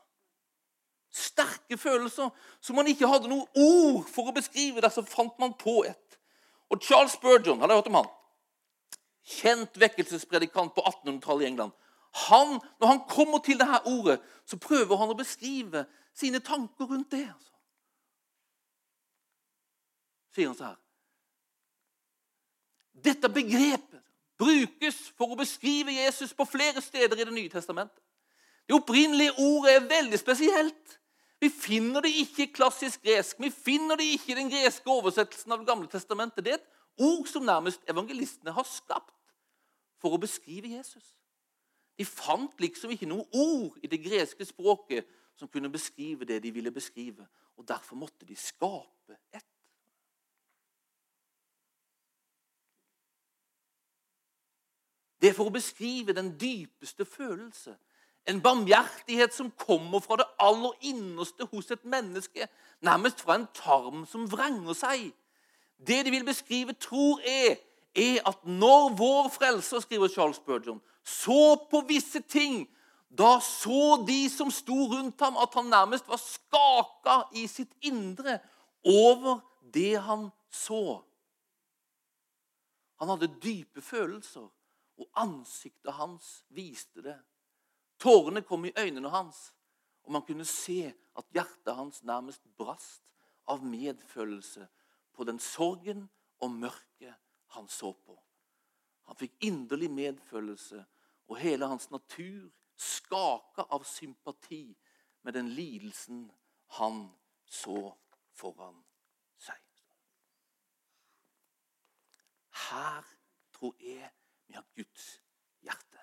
[1.14, 5.84] sterke følelser som man ikke hadde noe ord for å beskrive så fant man på
[5.86, 6.18] et.
[6.70, 8.12] Og Charles Spurgeon, har dere hørt om han?
[9.24, 11.72] Kjent vekkelsespredikant på 1800-tallet i England.
[12.28, 17.10] Han, når han kommer til dette ordet, så prøver han å beskrive sine tanker rundt
[17.14, 17.26] det.
[17.26, 17.53] Altså.
[20.34, 20.80] Sier han så her
[23.04, 24.02] Dette begrepet
[24.38, 28.00] brukes for å beskrive Jesus på flere steder i Det nye testamentet.
[28.66, 30.98] Det opprinnelige ordet er veldig spesielt.
[31.40, 33.40] Vi finner det ikke i klassisk gresk.
[33.42, 36.44] Vi finner det ikke i den greske oversettelsen av Det gamle testamentet.
[36.44, 39.12] Det er et ord som nærmest evangelistene har skapt
[40.00, 41.04] for å beskrive Jesus.
[41.98, 45.06] De fant liksom ikke noe ord i det greske språket
[45.38, 47.26] som kunne beskrive det de ville beskrive.
[47.58, 49.53] Og Derfor måtte de skape et.
[55.24, 57.72] Det er for å beskrive den dypeste følelse.
[58.28, 62.44] En barmhjertighet som kommer fra det aller innerste hos et menneske.
[62.84, 65.06] Nærmest fra en tarm som vrenger seg.
[65.80, 67.54] Det de vil beskrive, tror jeg,
[67.96, 72.66] er at når vår frelser, skriver Charles Spurgeon, så på visse ting,
[73.08, 78.42] da så de som sto rundt ham, at han nærmest var skaka i sitt indre
[78.84, 79.40] over
[79.72, 81.00] det han så.
[83.00, 84.52] Han hadde dype følelser,
[84.98, 87.16] og ansiktet hans viste det.
[87.98, 89.54] Tårene kom i øynene hans,
[90.04, 93.02] og man kunne se at hjertet hans nærmest brast
[93.46, 94.66] av medfølelse
[95.12, 96.08] på den sorgen
[96.42, 97.14] og mørket
[97.54, 98.16] han så på.
[99.04, 100.84] Han fikk inderlig medfølelse,
[101.28, 104.76] og hele hans natur skaka av sympati
[105.22, 106.26] med den lidelsen
[106.78, 107.06] han
[107.46, 107.94] så
[108.34, 108.76] foran
[109.40, 109.60] seg.
[112.68, 113.06] Her
[113.54, 114.10] tror jeg
[114.54, 115.22] vi har Guds
[115.62, 115.98] hjerte.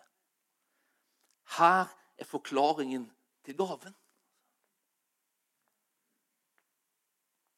[1.58, 1.88] Her
[2.18, 3.12] er forklaringen
[3.46, 3.96] til gaven.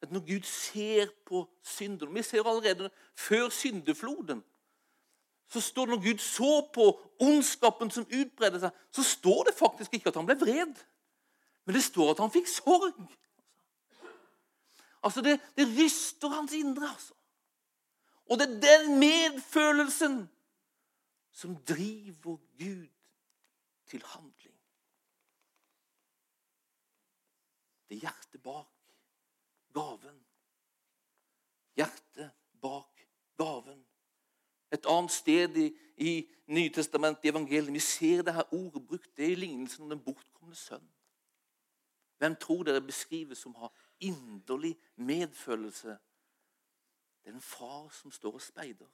[0.01, 4.43] At når Gud ser på synderne Vi ser allerede før syndefloden
[5.47, 6.85] så står det Når Gud så på
[7.19, 10.79] ondskapen som utbredde seg, så står det faktisk ikke at han ble vred.
[11.65, 12.95] Men det står at han fikk sorg.
[15.03, 16.89] Altså, Det, det ryster hans indre.
[16.89, 17.13] altså.
[18.29, 20.29] Og det er den medfølelsen
[21.33, 22.87] som driver Gud
[23.85, 24.59] til handling.
[27.89, 28.69] Det er hjertet bak
[29.73, 30.25] gaven.
[31.75, 33.85] Hjertet bak gaven.
[34.73, 35.67] Et annet sted i,
[35.97, 36.13] i
[36.47, 39.17] Nytestamentet, i evangeliet, vi ser det her ordet brukt.
[39.17, 40.89] Det er i lignelsen om den bortkomne sønn.
[42.17, 45.97] Hvem tror dere beskrives som har inderlig medfølelse?
[47.23, 48.89] Det er en far som står og speider.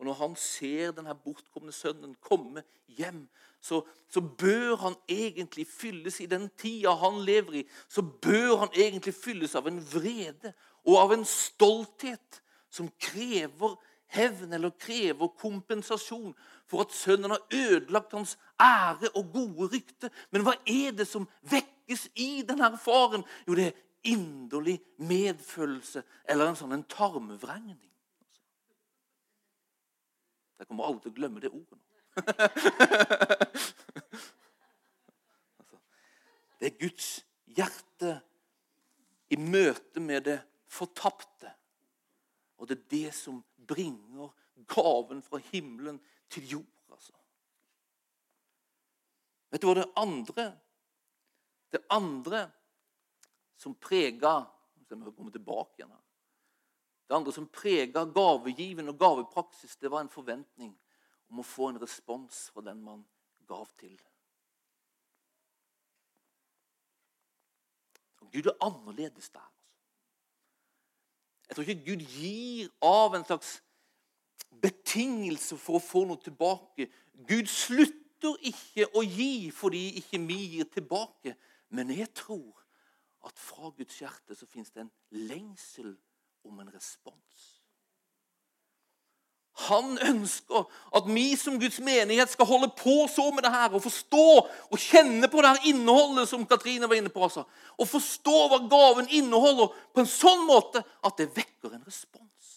[0.00, 3.26] Og Når han ser denne bortkomne sønnen komme hjem,
[3.60, 8.72] så, så, bør han egentlig fylles i den tida han lever i, så bør han
[8.72, 10.54] egentlig fylles av en vrede
[10.88, 12.40] og av en stolthet
[12.72, 13.76] som krever
[14.16, 16.32] hevn eller krever kompensasjon
[16.64, 20.08] for at sønnen har ødelagt hans ære og gode rykte.
[20.32, 23.28] Men hva er det som vekkes i denne faren?
[23.44, 23.78] Jo, det er
[24.16, 27.89] inderlig medfølelse eller en sånn en tarmvrengning.
[30.60, 31.72] Jeg kommer aldri til å glemme det ordet.
[31.72, 31.78] nå.
[36.60, 38.20] det er Guds hjerte
[39.32, 40.36] i møte med det
[40.68, 41.48] fortapte.
[42.60, 44.28] Og det er det som bringer
[44.68, 45.96] gaven fra himmelen
[46.28, 46.76] til jord.
[46.92, 47.16] Altså.
[49.48, 50.44] Vet du hva det andre
[51.70, 52.50] Det andre
[53.56, 54.42] som prega
[54.82, 56.09] Så jeg må komme tilbake igjen her.
[57.10, 60.70] Det andre som prega gavegiven og gavepraksis, det var en forventning
[61.26, 63.00] om å få en respons fra den man
[63.50, 63.96] gav til.
[68.22, 69.42] Og Gud er annerledes der.
[69.42, 69.56] Altså.
[71.48, 73.56] Jeg tror ikke Gud gir av en slags
[74.62, 76.86] betingelse for å få noe tilbake.
[77.26, 81.34] Gud slutter ikke å gi fordi ikke vi gir tilbake.
[81.74, 82.62] Men jeg tror
[83.26, 84.94] at fra Guds hjerte så fins det en
[85.26, 85.96] lengsel
[86.44, 87.60] om en respons.
[89.68, 90.64] Han ønsker
[90.96, 94.26] at vi som Guds menighet skal holde på så med det her og forstå
[94.70, 97.22] og kjenne på det her innholdet som Katrine var inne på.
[97.26, 97.44] Altså.
[97.76, 102.54] Og forstå hva gaven inneholder på en sånn måte at det vekker en respons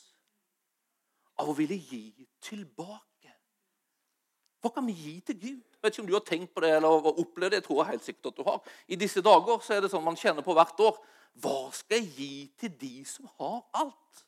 [1.41, 3.12] av å ville gi tilbake.
[4.63, 5.59] Hva kan vi gi til Gud?
[5.59, 7.57] Jeg vet ikke om du har tenkt på det eller opplevd det.
[7.59, 8.61] Jeg tror jeg helt sikkert at du har.
[8.87, 11.01] I disse dager så er det sånn man kjenner på hvert år.
[11.43, 14.23] Hva skal jeg gi til de som har alt?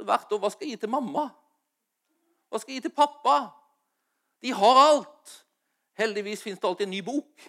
[0.00, 1.26] Hvert år hva skal jeg gi til mamma?
[2.48, 3.36] Hva skal jeg gi til pappa?
[4.40, 5.36] De har alt.
[6.00, 7.46] Heldigvis finnes det alltid en ny bok.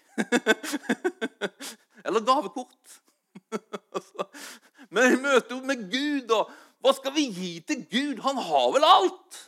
[2.06, 3.00] Eller gavekort.
[4.94, 6.52] Men vi møter jo med Gud, og
[6.84, 8.26] hva skal vi gi til Gud?
[8.28, 9.46] Han har vel alt?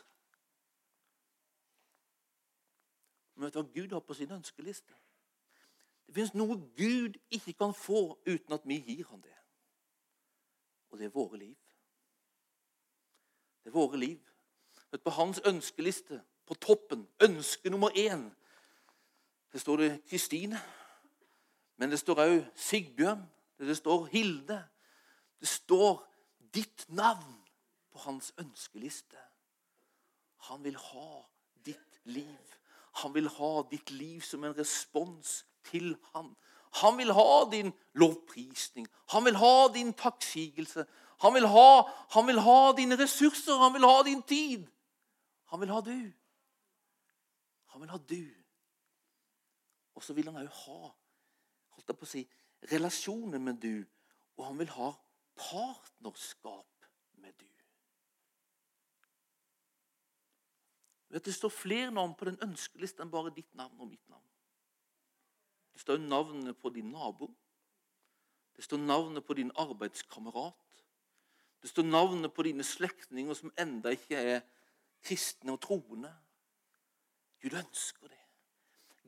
[3.37, 4.94] Men vet hva Gud har på sin ønskeliste?
[6.08, 9.36] Det finnes noe Gud ikke kan få uten at vi gir ham det.
[10.90, 11.58] Og det er våre liv.
[13.64, 14.20] Det er våre liv.
[14.92, 18.30] Vet, på hans ønskeliste, på toppen, ønske nummer én,
[19.52, 20.60] det står det Kristine.
[21.78, 23.24] Men det står òg Sigbjørn.
[23.60, 24.60] Det står Hilde.
[25.40, 26.04] Det står
[26.54, 27.36] ditt navn
[27.92, 29.18] på hans ønskeliste.
[30.50, 31.24] Han vil ha
[31.66, 32.57] ditt liv.
[33.04, 36.32] Han vil ha ditt liv som en respons til han.
[36.82, 38.88] Han vil ha din lovprisning.
[39.14, 40.86] Han vil ha din takksigelse.
[41.22, 41.70] Han vil ha,
[42.14, 43.58] han vil ha dine ressurser.
[43.64, 44.68] Han vil ha din tid.
[45.54, 46.12] Han vil ha du.
[47.74, 48.26] Han vil ha du.
[49.96, 50.94] Og så vil han òg ha
[51.78, 52.24] holdt jeg på å si,
[52.74, 53.86] relasjoner med du.
[54.38, 54.92] Og han vil ha
[55.38, 56.88] partnerskap
[57.22, 57.50] med du.
[61.26, 64.24] Det står flere navn på den ønskelisten enn bare ditt navn og mitt navn.
[65.74, 67.30] Det står navnet på din nabo.
[68.56, 70.56] Det står navnet på din arbeidskamerat.
[71.62, 74.40] Det står navnet på dine slektninger som enda ikke er
[75.06, 76.14] kristne og troende.
[77.42, 78.24] Gud ønsker det.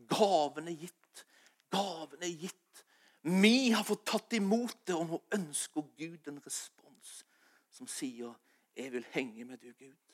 [0.10, 1.26] Gaven er gitt.
[1.74, 2.84] Gaven er gitt.
[3.22, 7.24] Vi har fått tatt imot det, og nå ønsker Gud en respons
[7.69, 8.34] som sier
[8.76, 10.09] 'Jeg vil henge med du, Gud',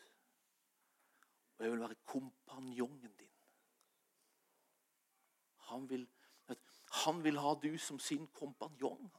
[1.58, 3.32] og jeg vil være kompanjongen din.
[5.58, 6.08] Han vil,
[7.06, 9.12] han vil ha du som sin kompanjong.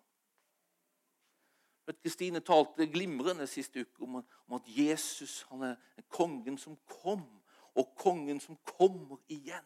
[2.03, 4.15] Kristine talte glimrende siste uke om,
[4.47, 5.77] om at Jesus han er
[6.09, 7.23] kongen som kom,
[7.77, 9.65] og kongen som kommer igjen.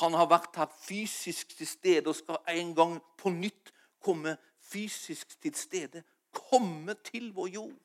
[0.00, 5.36] Han har vært her fysisk til stede og skal en gang på nytt komme fysisk
[5.40, 6.02] til stede.
[6.32, 7.78] Komme til vår jord.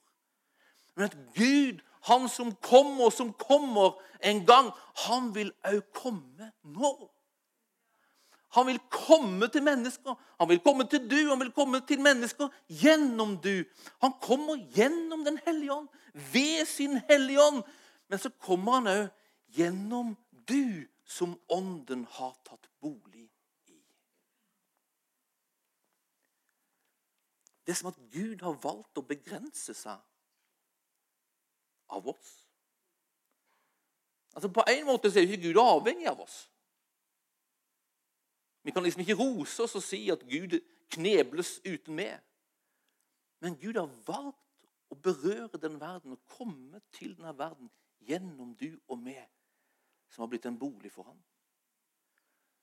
[0.96, 4.72] Men at Gud, han som kommer, som kommer en gang,
[5.06, 6.94] han vil òg komme nå.
[8.52, 10.16] Han vil komme til mennesker.
[10.40, 13.64] Han vil komme til du, han vil komme til mennesker gjennom du.
[14.02, 17.64] Han kommer gjennom Den hellige ånd, ved sin hellige ånd.
[18.10, 19.08] Men så kommer han òg
[19.56, 23.30] gjennom du som Ånden har tatt bolig
[23.68, 23.80] i.
[27.66, 30.00] Det er som at Gud har valgt å begrense seg
[31.92, 32.32] av oss.
[34.36, 36.46] Altså På en måte så er ikke Gud avhengig av oss.
[38.64, 40.60] Vi kan liksom ikke rose oss og si at Gud
[40.94, 42.20] knebles uten meg.
[43.42, 44.38] Men Gud har valgt
[44.92, 47.72] å berøre den verden og komme til denne verden
[48.06, 49.26] gjennom du og meg
[50.12, 51.18] som har blitt en bolig for ham.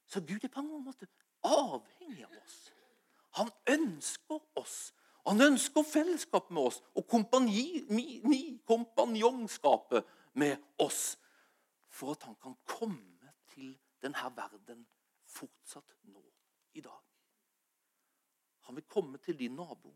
[0.08, 1.08] Så Gud er på en måte
[1.44, 2.58] avhengig av oss.
[3.40, 4.92] Han ønsker oss.
[5.26, 7.06] Han ønsker fellesskap med oss og
[8.66, 11.18] kompanjongskapet med oss.
[11.88, 14.86] For at han kan komme til denne verden
[15.26, 16.22] fortsatt nå
[16.78, 17.02] i dag.
[18.68, 19.94] Han vil komme til din nabo.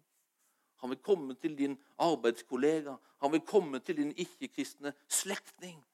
[0.83, 2.97] Han vil komme til din arbeidskollega.
[3.21, 5.85] Han vil komme til din ikke-kristne slektning.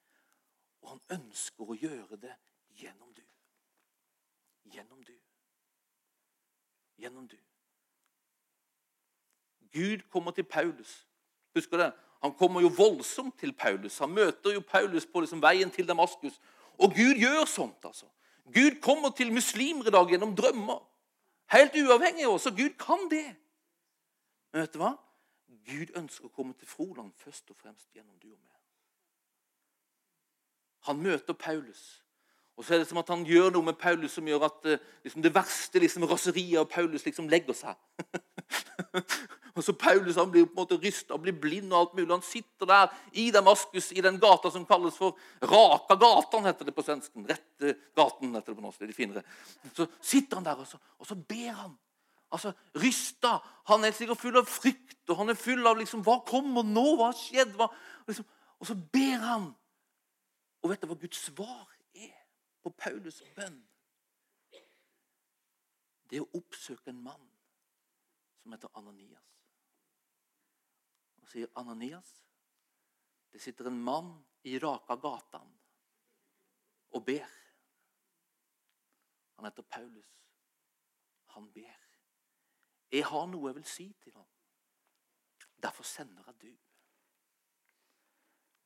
[0.83, 2.37] Og han ønsker å gjøre det
[2.79, 3.25] gjennom du.
[4.73, 5.13] Gjennom du.
[6.99, 7.37] Gjennom du.
[9.73, 11.07] Gud kommer til Paulus.
[11.55, 11.93] Husker det?
[12.23, 13.99] Han kommer jo voldsomt til Paulus.
[13.99, 16.41] Han møter jo Paulus på liksom veien til Damaskus.
[16.79, 18.07] Og Gud gjør sånt, altså.
[18.55, 20.81] Gud kommer til muslimer i dag gjennom drømmer.
[21.53, 22.47] Helt uavhengig av oss.
[22.47, 23.37] Og Gud kan det.
[24.53, 24.95] Men vet du hva?
[25.69, 28.61] Gud ønsker å komme til Froland først og fremst gjennom du og meg.
[30.89, 31.83] Han møter Paulus.
[32.57, 34.81] Og så er det som at han gjør noe med Paulus som gjør at eh,
[35.05, 37.77] liksom, det verste liksom, raseriet av Paulus liksom legger seg.
[39.59, 41.73] og så Paulus han blir på en måte rysta og blir blind.
[41.73, 42.11] og alt mulig.
[42.13, 46.75] Han sitter der i Damaskus, i den gata som kalles for Raka gatan, heter det
[46.75, 47.27] på svensken.
[47.29, 48.79] Rette gaten, heter det på norsk.
[48.79, 49.23] det er de finere.
[49.75, 51.77] Så sitter han der, og så, og så ber han.
[52.31, 53.39] Altså, Rysta.
[53.69, 56.97] Han er sikkert full av frykt, og han er full av liksom, Hva kommer nå?
[56.97, 57.57] Hva har skjedd?
[57.57, 57.71] Hva?
[58.07, 58.27] Liksom,
[58.59, 59.49] og så ber han.
[60.63, 62.15] Og vet du hva Guds svar er
[62.63, 63.59] på Paulus' bønn?
[66.09, 67.27] Det er å oppsøke en mann
[68.43, 69.38] som heter Ananias.
[71.29, 72.09] Og sier Ananias,
[73.29, 74.15] det sitter en mann
[74.49, 75.51] i raka gatan
[76.97, 77.35] og ber.
[79.37, 80.15] Han heter Paulus.
[81.35, 81.85] Han ber.
[82.93, 84.25] Jeg har noe jeg vil si til ham.
[85.61, 86.57] Derfor sender jeg du.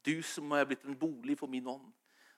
[0.06, 1.90] Du som er blitt en bolig for min ånd.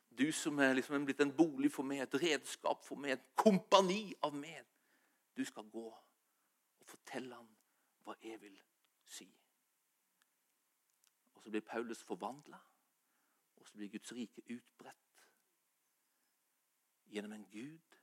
[0.09, 4.15] Du som er liksom blitt en bolig for meg, et redskap for meg, et kompani
[4.25, 4.65] av meg.
[5.37, 7.57] Du skal gå og fortelle ham
[8.09, 8.57] hva jeg vil
[9.05, 9.29] si.
[11.45, 12.59] Så blir Paulus forvandla,
[13.57, 15.27] og så blir Guds rike utbredt
[17.13, 17.99] gjennom en Gud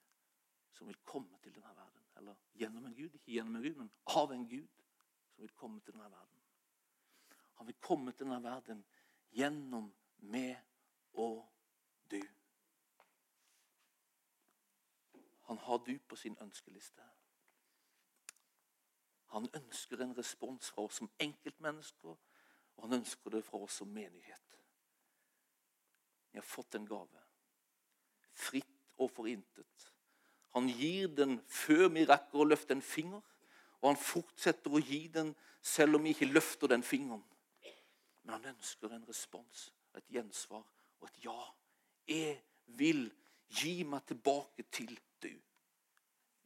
[0.71, 2.03] som vil komme til denne verden.
[2.17, 4.83] Eller gjennom en Gud, ikke gjennom en Gud, men av en Gud
[5.33, 6.37] som vil komme til denne verden.
[7.57, 8.85] Han vil komme til denne verden
[9.33, 10.61] gjennom meg
[11.13, 11.41] og
[12.11, 12.21] du.
[15.49, 17.09] Han har du på sin ønskeliste.
[19.31, 22.15] Han ønsker en respons fra oss som enkeltmennesker,
[22.82, 24.57] og han ønsker det fra oss som menighet.
[26.32, 27.21] Vi har fått en gave.
[28.34, 28.65] Fritt
[28.97, 29.91] og forintet.
[30.55, 33.21] Han gir den før vi rekker å løfte en finger,
[33.82, 37.23] og han fortsetter å gi den selv om vi ikke løfter den fingeren.
[38.23, 40.65] Men han ønsker en respons, et gjensvar
[40.99, 41.39] og et ja.
[42.09, 43.05] Jeg vil
[43.61, 45.32] gi meg tilbake til du.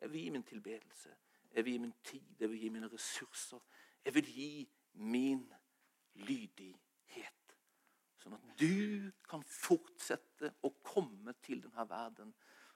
[0.02, 1.16] Jeg vil gi min tilbedelse.
[1.56, 2.32] Jeg vil gi min tid.
[2.40, 3.62] Jeg vil gi mine ressurser.
[4.06, 4.50] Jeg vil gi
[4.94, 5.46] min
[6.24, 7.56] lydighet.
[8.22, 12.34] Sånn at du kan fortsette å komme til denne verden.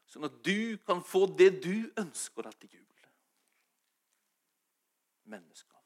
[0.09, 2.85] Sånn at du kan få det du ønsker deg til jul.
[5.29, 5.79] Mennesker.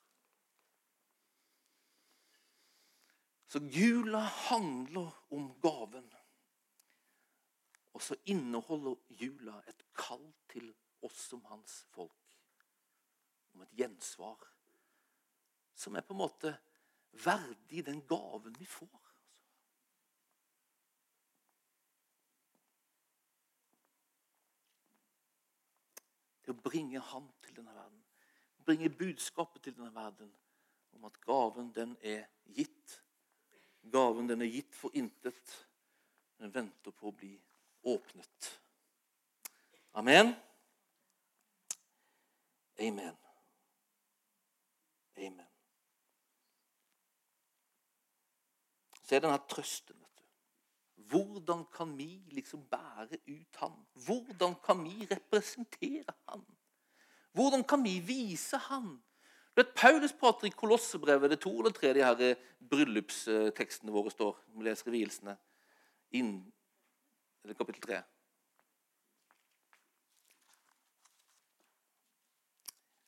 [3.53, 6.07] Så jula handler om gaven.
[7.93, 10.71] Og så inneholder jula et kall til
[11.05, 12.37] oss som hans folk.
[13.53, 14.47] Om et gjensvar
[15.77, 16.55] som er på en måte
[17.13, 18.99] verdig den gaven vi får.
[26.43, 28.01] Det å bringe Han til denne verden,
[28.65, 30.33] bringe budskapet til denne verden
[30.91, 33.03] om at gaven, den er gitt
[33.91, 35.67] Gaven den er gitt for intet.
[36.39, 37.33] Den venter på å bli
[37.91, 38.49] åpnet.
[39.99, 40.33] Amen.
[42.79, 43.17] Amen.
[45.17, 45.52] Amen.
[49.03, 49.99] Så er denne trøsten.
[51.13, 53.73] Hvordan kan vi liksom bære ut Han?
[54.05, 56.45] Hvordan kan vi representere Han?
[57.31, 59.03] Hvordan kan vi vise Han?
[59.55, 62.39] Vet, Paulus prater i Kolossebrevet, det to eller tre de her eh,
[62.69, 64.39] bryllupstekstene våre står.
[64.55, 65.35] Vi leser vielsene.
[66.17, 66.39] Inn,
[67.43, 67.99] eller kapittel tre.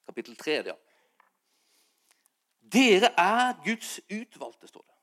[0.06, 0.76] Kapittel tre, ja.
[2.76, 4.95] Dere er Guds utvalgte, står det.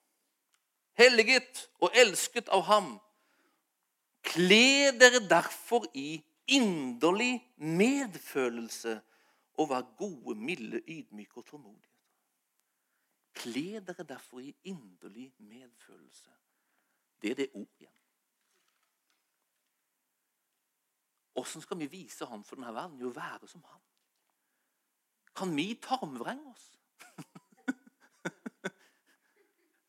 [0.98, 2.92] Helliget og elsket av ham.
[4.22, 9.00] Kle dere derfor i inderlig medfølelse
[9.58, 11.90] og vær gode, milde, ydmyke og tålmodige.
[13.34, 16.30] Kle dere derfor i inderlig medfølelse.
[17.22, 17.98] Det er det ord igjen.
[21.34, 23.00] Åssen skal vi vise Han for denne verden?
[23.00, 23.80] Jo, være som Han.
[25.36, 26.78] Kan vi tarmvrenge oss?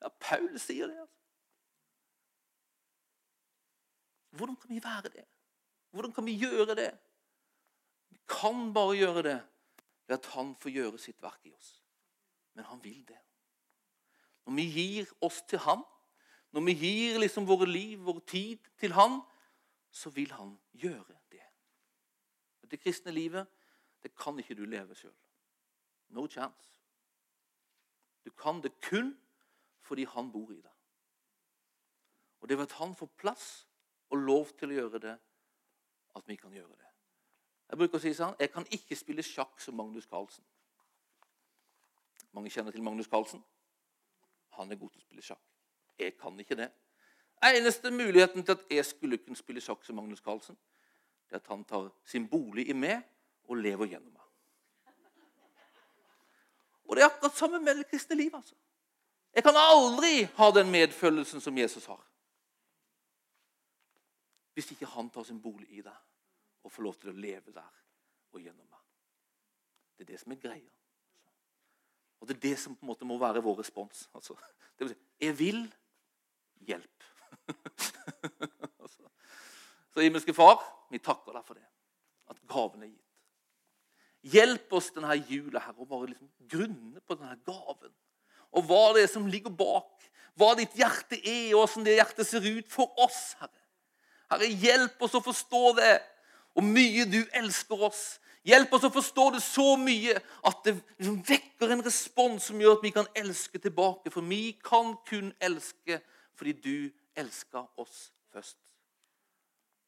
[0.01, 0.97] ja, Paul sier det.
[0.97, 1.19] altså.
[4.33, 5.25] Hvordan kan vi være det?
[5.91, 6.91] Hvordan kan vi gjøre det?
[8.09, 9.39] Vi kan bare gjøre det
[10.07, 11.83] ved at han får gjøre sitt verk i oss.
[12.53, 13.19] Men han vil det.
[14.45, 15.83] Når vi gir oss til han,
[16.51, 19.21] når vi gir liksom våre liv, vår tid til han,
[19.91, 21.41] så vil han gjøre det.
[22.71, 23.45] Det kristne livet
[24.01, 25.13] det kan ikke du leve sjøl.
[26.09, 26.81] No chance.
[28.25, 29.13] Du kan det kun
[29.83, 30.71] fordi han bor i deg.
[32.41, 33.67] Og det er ved at han får plass
[34.09, 35.13] og lov til å gjøre det,
[36.15, 36.89] at vi kan gjøre det.
[37.69, 40.43] Jeg bruker å si sånn Jeg kan ikke spille sjakk som Magnus Carlsen.
[42.33, 43.41] Mange kjenner til Magnus Carlsen.
[44.57, 45.41] Han er god til å spille sjakk.
[45.99, 46.69] Jeg kan ikke det.
[47.43, 50.57] Eneste muligheten til at jeg skulle kunne spille sjakk som Magnus Carlsen,
[51.29, 53.01] det er at han tar sin bolig i meg
[53.49, 54.93] og lever gjennom meg.
[56.85, 58.35] Og det er akkurat samme med det kristne livet.
[58.35, 58.55] altså.
[59.33, 62.01] Jeg kan aldri ha den medfølelsen som Jesus har.
[64.53, 67.79] Hvis ikke han tar sin bolig i deg og får lov til å leve der
[68.33, 68.81] og gjennom deg.
[69.97, 70.73] Det er det som er greia.
[72.21, 74.05] Og det er det som på en måte må være vår respons.
[74.15, 74.37] Altså,
[74.77, 75.63] det vil si, jeg vil
[76.67, 77.07] hjelp.
[78.83, 79.09] altså.
[79.91, 80.61] Så himmelske Far,
[80.93, 81.65] vi takker deg for det.
[82.31, 82.99] At gaven er gitt.
[84.33, 87.91] Hjelp oss denne jula her, og bare liksom grunne på denne gaven.
[88.53, 89.89] Og hva det er som ligger bak.
[90.39, 93.59] Hva ditt hjerte er, og hvordan det hjertet ser ut for oss, Herre.
[94.31, 95.93] Herre, hjelp oss å forstå det
[96.57, 98.03] og mye du elsker oss.
[98.43, 102.83] Hjelp oss å forstå det så mye at det vekker en respons som gjør at
[102.83, 104.11] vi kan elske tilbake.
[104.11, 106.01] For vi kan kun elske
[106.35, 106.77] fordi du
[107.15, 108.59] elska oss først.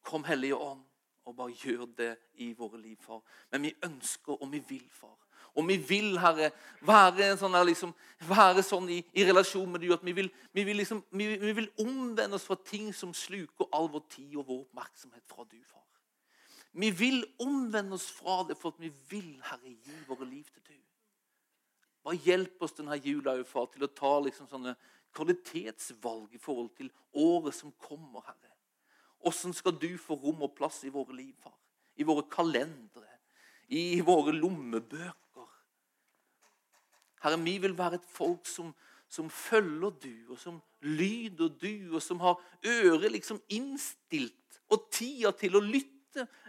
[0.06, 0.84] Kom, Hellige Ånd,
[1.26, 3.20] og bare gjør det i våre liv, far.
[3.50, 5.25] Men vi ønsker, og vi vil, far.
[5.56, 6.50] Og vi vil, Herre,
[6.84, 7.94] være, sånn, liksom,
[8.28, 11.54] være sånn i, i, relasjon med du at vi vil, vi, vil liksom, vi, vi
[11.56, 15.56] vil, omvende oss fra ting som sluker all vår tid og vår oppmerksomhet fra du,
[15.64, 15.84] far.
[16.76, 20.66] Vi vil omvende oss fra det for at vi vil, Herre, gi våre liv til
[20.68, 20.76] du.
[22.04, 24.76] Bare hjelp oss denne jula, far, til å ta liksom sånne
[25.16, 28.52] kvalitetsvalg i forhold til året som kommer, Herre.
[29.26, 31.56] Åssen skal du få rom og plass i våre liv, far?
[31.96, 33.08] I våre kalendere,
[33.72, 35.25] i våre lommebøker
[37.26, 38.70] Herre, vi vil være et folk som,
[39.10, 45.32] som følger du, og som lyder du, og som har øret liksom innstilt og tida
[45.34, 45.92] til å lytte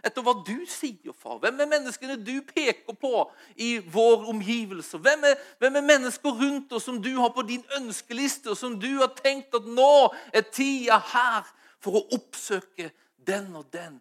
[0.06, 1.40] etter hva du sier, far.
[1.42, 3.26] Hvem er menneskene du peker på
[3.60, 5.00] i vår omgivelse?
[5.02, 8.78] Hvem er, hvem er mennesker rundt oss som du har på din ønskeliste, og som
[8.80, 11.50] du har tenkt at nå er tida her
[11.82, 12.92] for å oppsøke
[13.28, 14.00] den og den?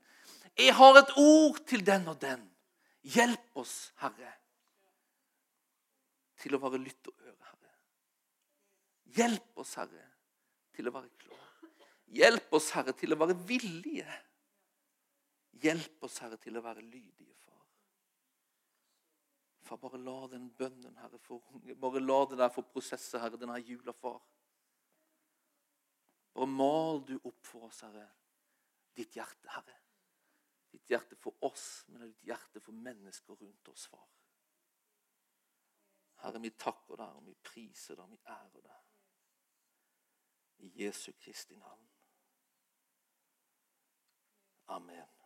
[0.57, 2.41] Jeg har et ord til den og den.
[3.07, 4.36] Hjelp oss, Herre
[6.47, 7.73] til å være lytt og øre, Herre.
[9.17, 10.05] Hjelp oss, Herre,
[10.75, 11.43] til å være klar.
[12.17, 14.17] Hjelp oss, Herre, til å være villige.
[15.59, 17.65] Hjelp oss, Herre, til å være lydige, far.
[19.67, 21.75] Far, bare la den bønnen, Herre, få runge.
[21.75, 24.21] Bare la det der få prosesse, Herre, denne jula, far.
[26.37, 28.05] Bare mal du opp for oss, Herre,
[28.95, 29.81] ditt hjerte, Herre.
[30.71, 34.07] Ditt hjerte for oss, men ditt hjerte for mennesker rundt oss, far.
[36.23, 38.83] Herre, vi takker deg, og vi priser deg, og vi ærer deg.
[40.65, 41.85] I Jesu Kristi navn.
[44.67, 45.16] Amen.